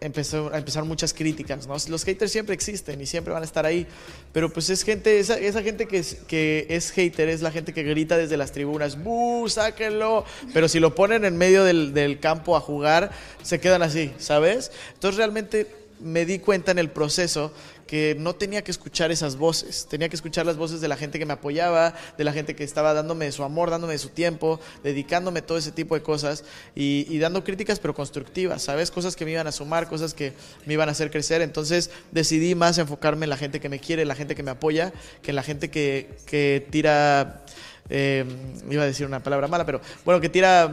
empezó 0.01 0.53
a 0.53 0.57
empezar 0.57 0.85
muchas 0.85 1.13
críticas, 1.13 1.67
¿no? 1.67 1.75
Los 1.89 2.03
haters 2.05 2.31
siempre 2.31 2.55
existen 2.55 3.01
y 3.01 3.05
siempre 3.05 3.33
van 3.33 3.43
a 3.43 3.45
estar 3.45 3.65
ahí, 3.65 3.85
pero 4.31 4.51
pues 4.51 4.69
es 4.69 4.83
gente, 4.83 5.19
esa, 5.19 5.37
esa 5.37 5.61
gente 5.61 5.87
que 5.87 5.97
es, 5.97 6.15
que 6.27 6.67
es 6.69 6.91
hater 6.91 7.29
es 7.29 7.41
la 7.41 7.51
gente 7.51 7.73
que 7.73 7.83
grita 7.83 8.17
desde 8.17 8.37
las 8.37 8.51
tribunas, 8.51 9.01
¡buh, 9.01 9.47
sáquenlo! 9.49 10.23
Pero 10.53 10.69
si 10.69 10.79
lo 10.79 10.95
ponen 10.95 11.25
en 11.25 11.37
medio 11.37 11.63
del, 11.63 11.93
del 11.93 12.19
campo 12.19 12.55
a 12.55 12.61
jugar, 12.61 13.11
se 13.41 13.59
quedan 13.59 13.81
así, 13.81 14.11
¿sabes? 14.17 14.71
Entonces 14.93 15.17
realmente 15.17 15.78
me 15.99 16.25
di 16.25 16.39
cuenta 16.39 16.71
en 16.71 16.79
el 16.79 16.89
proceso 16.89 17.51
que 17.89 18.15
no 18.19 18.35
tenía 18.35 18.63
que 18.63 18.69
escuchar 18.69 19.09
esas 19.09 19.35
voces, 19.35 19.87
tenía 19.89 20.09
que 20.09 20.15
escuchar 20.15 20.45
las 20.45 20.57
voces 20.57 20.79
de 20.79 20.87
la 20.87 20.95
gente 20.95 21.17
que 21.17 21.25
me 21.25 21.33
apoyaba, 21.33 21.95
de 22.19 22.23
la 22.23 22.31
gente 22.31 22.55
que 22.55 22.63
estaba 22.63 22.93
dándome 22.93 23.31
su 23.31 23.43
amor, 23.43 23.71
dándome 23.71 23.97
su 23.97 24.09
tiempo, 24.09 24.59
dedicándome 24.83 25.41
todo 25.41 25.57
ese 25.57 25.71
tipo 25.71 25.95
de 25.95 26.03
cosas 26.03 26.43
y, 26.75 27.17
dando 27.17 27.43
críticas 27.43 27.79
pero 27.79 27.95
constructivas, 27.95 28.61
¿sabes? 28.61 28.91
Cosas 28.91 29.15
que 29.15 29.25
me 29.25 29.31
iban 29.31 29.47
a 29.47 29.51
sumar, 29.51 29.89
cosas 29.89 30.13
que 30.13 30.33
me 30.67 30.73
iban 30.73 30.87
a 30.87 30.91
hacer 30.91 31.09
crecer. 31.09 31.41
Entonces 31.41 31.89
decidí 32.11 32.53
más 32.53 32.77
enfocarme 32.77 33.25
en 33.25 33.31
la 33.31 33.37
gente 33.37 33.59
que 33.59 33.69
me 33.69 33.79
quiere, 33.79 34.05
la 34.05 34.15
gente 34.15 34.35
que 34.35 34.43
me 34.43 34.51
apoya, 34.51 34.93
que 35.23 35.31
en 35.31 35.35
la 35.35 35.43
gente 35.43 35.69
que, 35.69 36.09
que 36.25 36.67
tira... 36.69 37.43
Eh, 37.91 38.23
iba 38.69 38.83
a 38.83 38.85
decir 38.85 39.07
una 39.07 39.23
palabra 39.23 39.47
mala, 39.47 39.65
pero 39.65 39.81
bueno, 40.05 40.21
que 40.21 40.29
tira 40.29 40.71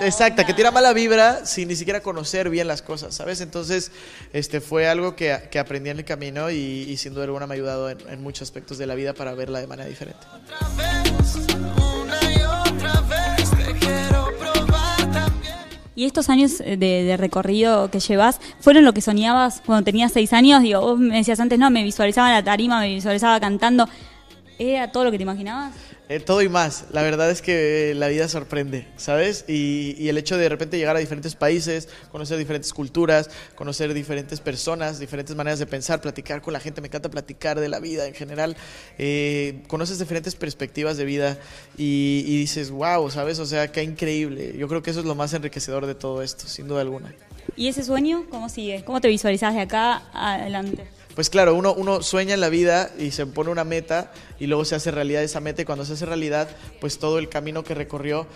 Exacta, 0.00 0.46
que 0.46 0.54
tira 0.54 0.70
mala 0.70 0.94
vibra 0.94 1.44
sin 1.44 1.68
ni 1.68 1.76
siquiera 1.76 2.00
conocer 2.00 2.48
bien 2.48 2.66
las 2.66 2.80
cosas, 2.80 3.14
¿sabes? 3.14 3.42
Entonces, 3.42 3.92
este 4.32 4.62
fue 4.62 4.88
algo 4.88 5.14
que, 5.14 5.48
que 5.50 5.58
aprendí 5.58 5.90
en 5.90 5.98
el 5.98 6.04
camino 6.06 6.50
y, 6.50 6.96
sin 6.96 7.12
duda 7.12 7.24
alguna 7.24 7.46
me 7.46 7.54
ha 7.54 7.56
ayudado 7.56 7.90
en, 7.90 8.22
muchos 8.22 8.42
aspectos 8.42 8.78
de 8.78 8.86
la 8.86 8.94
vida 8.94 9.12
para 9.12 9.34
verla 9.34 9.60
de 9.60 9.66
manera 9.66 9.88
diferente. 9.88 10.26
Y 15.94 16.06
estos 16.06 16.30
años 16.30 16.58
de, 16.58 17.16
recorrido 17.18 17.90
que 17.90 18.00
llevas, 18.00 18.40
¿fueron 18.60 18.86
lo 18.86 18.94
que 18.94 19.02
soñabas 19.02 19.62
cuando 19.66 19.84
tenías 19.84 20.12
seis 20.12 20.32
años? 20.32 20.62
Digo, 20.62 20.80
vos 20.80 20.98
me 20.98 21.16
decías 21.16 21.40
antes, 21.40 21.58
no, 21.58 21.68
me 21.68 21.84
visualizaba 21.84 22.28
en 22.28 22.36
la 22.36 22.42
tarima, 22.42 22.80
me 22.80 22.88
visualizaba 22.88 23.38
cantando. 23.38 23.86
¿Era 24.58 24.90
todo 24.90 25.04
lo 25.04 25.10
que 25.10 25.18
te 25.18 25.24
imaginabas? 25.24 25.74
Eh, 26.10 26.18
todo 26.18 26.42
y 26.42 26.48
más. 26.48 26.86
La 26.90 27.02
verdad 27.02 27.30
es 27.30 27.40
que 27.40 27.94
la 27.94 28.08
vida 28.08 28.26
sorprende, 28.26 28.88
¿sabes? 28.96 29.44
Y, 29.46 30.08
el 30.08 30.18
hecho 30.18 30.36
de 30.36 30.42
de 30.42 30.48
repente 30.48 30.76
llegar 30.76 30.96
a 30.96 30.98
diferentes 30.98 31.36
países, 31.36 31.88
conocer 32.10 32.36
diferentes 32.36 32.72
culturas, 32.72 33.30
conocer 33.54 33.94
diferentes 33.94 34.40
personas, 34.40 34.98
diferentes 34.98 35.36
maneras 35.36 35.60
de 35.60 35.66
pensar, 35.66 36.00
platicar 36.00 36.42
con 36.42 36.52
la 36.52 36.58
gente. 36.58 36.80
Me 36.80 36.88
encanta 36.88 37.10
platicar 37.10 37.60
de 37.60 37.68
la 37.68 37.78
vida 37.78 38.08
en 38.08 38.14
general. 38.14 38.56
Eh, 38.98 39.62
conoces 39.68 40.00
diferentes 40.00 40.34
perspectivas 40.34 40.96
de 40.96 41.04
vida 41.04 41.38
y, 41.78 42.24
y 42.26 42.38
dices, 42.38 42.72
wow, 42.72 43.08
¿sabes? 43.08 43.38
O 43.38 43.46
sea, 43.46 43.70
qué 43.70 43.84
increíble. 43.84 44.56
Yo 44.58 44.66
creo 44.66 44.82
que 44.82 44.90
eso 44.90 44.98
es 44.98 45.06
lo 45.06 45.14
más 45.14 45.32
enriquecedor 45.32 45.86
de 45.86 45.94
todo 45.94 46.22
esto, 46.22 46.48
sin 46.48 46.66
duda 46.66 46.80
alguna. 46.80 47.14
¿Y 47.54 47.68
ese 47.68 47.84
sueño 47.84 48.26
cómo 48.30 48.48
sigue? 48.48 48.82
¿Cómo 48.84 49.00
te 49.00 49.06
visualizas 49.06 49.54
de 49.54 49.60
acá 49.60 50.02
adelante? 50.12 50.88
Pues 51.14 51.30
claro, 51.30 51.54
uno, 51.54 51.74
uno 51.74 52.02
sueña 52.02 52.34
en 52.34 52.40
la 52.40 52.48
vida 52.48 52.90
y 52.98 53.10
se 53.10 53.26
pone 53.26 53.50
una 53.50 53.64
meta 53.64 54.12
y 54.38 54.46
luego 54.46 54.64
se 54.64 54.74
hace 54.74 54.90
realidad 54.90 55.22
esa 55.22 55.40
meta 55.40 55.62
y 55.62 55.64
cuando 55.64 55.84
se 55.84 55.94
hace 55.94 56.06
realidad, 56.06 56.48
pues 56.80 56.98
todo 56.98 57.18
el 57.18 57.28
camino 57.28 57.64
que 57.64 57.74
recorrió 57.74 58.26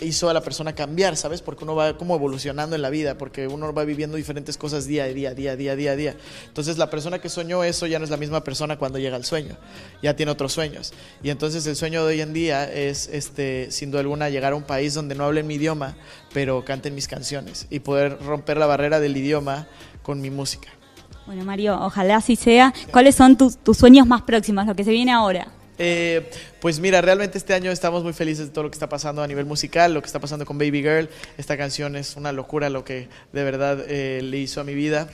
hizo 0.00 0.28
a 0.28 0.34
la 0.34 0.42
persona 0.42 0.74
cambiar, 0.74 1.16
¿sabes? 1.16 1.42
Porque 1.42 1.64
uno 1.64 1.74
va 1.74 1.96
como 1.96 2.14
evolucionando 2.14 2.76
en 2.76 2.82
la 2.82 2.90
vida, 2.90 3.18
porque 3.18 3.48
uno 3.48 3.72
va 3.72 3.84
viviendo 3.84 4.16
diferentes 4.16 4.56
cosas 4.56 4.86
día 4.86 5.04
a 5.04 5.08
día, 5.08 5.34
día 5.34 5.52
a 5.52 5.56
día, 5.56 5.76
día 5.76 5.92
a 5.92 5.96
día. 5.96 6.16
Entonces 6.46 6.78
la 6.78 6.90
persona 6.90 7.20
que 7.20 7.28
soñó 7.28 7.64
eso 7.64 7.86
ya 7.86 7.98
no 7.98 8.04
es 8.04 8.10
la 8.10 8.16
misma 8.16 8.44
persona 8.44 8.78
cuando 8.78 8.98
llega 8.98 9.16
al 9.16 9.24
sueño, 9.24 9.56
ya 10.02 10.14
tiene 10.14 10.32
otros 10.32 10.52
sueños. 10.52 10.92
Y 11.22 11.30
entonces 11.30 11.66
el 11.66 11.76
sueño 11.76 12.04
de 12.06 12.14
hoy 12.14 12.20
en 12.20 12.32
día 12.32 12.72
es, 12.72 13.08
este, 13.08 13.70
sin 13.70 13.90
duda 13.90 14.00
alguna, 14.00 14.28
llegar 14.28 14.52
a 14.52 14.56
un 14.56 14.62
país 14.62 14.94
donde 14.94 15.14
no 15.14 15.24
hablen 15.24 15.46
mi 15.46 15.54
idioma, 15.54 15.96
pero 16.32 16.64
canten 16.64 16.94
mis 16.94 17.08
canciones 17.08 17.66
y 17.70 17.80
poder 17.80 18.18
romper 18.22 18.58
la 18.58 18.66
barrera 18.66 19.00
del 19.00 19.16
idioma 19.16 19.66
con 20.02 20.20
mi 20.20 20.30
música. 20.30 20.77
Bueno, 21.28 21.44
Mario, 21.44 21.78
ojalá 21.78 22.16
así 22.16 22.36
sea. 22.36 22.72
¿Cuáles 22.90 23.14
son 23.14 23.36
tus, 23.36 23.58
sueños 23.76 24.06
más 24.06 24.22
próximos, 24.22 24.64
lo 24.64 24.74
que 24.74 24.82
se 24.82 24.92
viene 24.92 25.12
ahora? 25.12 25.48
Eh, 25.76 26.30
pues 26.58 26.80
mira, 26.80 27.02
realmente 27.02 27.36
este 27.36 27.52
año 27.52 27.70
estamos 27.70 28.02
muy 28.02 28.14
felices 28.14 28.46
de 28.46 28.50
todo 28.50 28.64
lo 28.64 28.70
que 28.70 28.76
está 28.76 28.88
pasando 28.88 29.22
a 29.22 29.26
nivel 29.26 29.44
musical, 29.44 29.92
lo 29.92 30.00
que 30.00 30.06
está 30.06 30.20
pasando 30.20 30.46
con 30.46 30.56
Baby 30.56 30.80
Girl. 30.80 31.10
Esta 31.36 31.58
canción 31.58 31.96
es 31.96 32.16
una 32.16 32.32
locura 32.32 32.70
lo 32.70 32.82
que 32.82 33.10
de 33.34 33.44
verdad 33.44 33.84
eh, 33.88 34.22
le 34.22 34.38
hizo 34.38 34.62
a 34.62 34.64
mi 34.64 34.72
vida. 34.72 35.06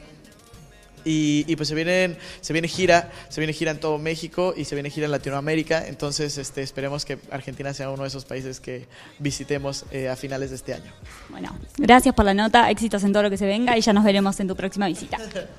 Y, 1.05 1.57
pues 1.57 1.69
se 1.69 1.75
vienen, 1.75 2.17
se 2.41 2.53
viene 2.53 2.67
gira, 2.69 3.11
se 3.29 3.41
viene 3.41 3.53
gira 3.53 3.73
en 3.73 3.79
todo 3.79 3.99
México 3.99 4.55
y 4.57 4.65
se 4.65 4.75
viene 4.75 4.89
gira 4.91 5.07
en 5.07 5.11
Latinoamérica. 5.11 5.87
Entonces 5.87 6.39
este, 6.39 6.63
esperemos 6.63 7.05
que 7.05 7.19
Argentina 7.31 7.75
sea 7.75 7.91
uno 7.91 8.03
de 8.03 8.09
esos 8.09 8.25
países 8.25 8.61
que 8.61 8.87
visitemos 9.19 9.85
eh, 9.91 10.09
a 10.09 10.17
finales 10.17 10.51
de 10.51 10.57
este 10.57 10.75
año. 10.75 10.93
Bueno, 11.29 11.55
gracias 11.77 12.15
por 12.15 12.25
la 12.25 12.35
nota, 12.35 12.71
éxitos 12.71 13.05
en 13.05 13.13
todo 13.13 13.25
lo 13.25 13.31
que 13.31 13.37
se 13.37 13.47
venga 13.47 13.77
y 13.77 13.81
ya 13.81 13.93
nos 13.93 14.05
veremos 14.05 14.39
en 14.41 14.49
tu 14.49 14.57
próxima 14.57 14.87
visita. 14.87 15.19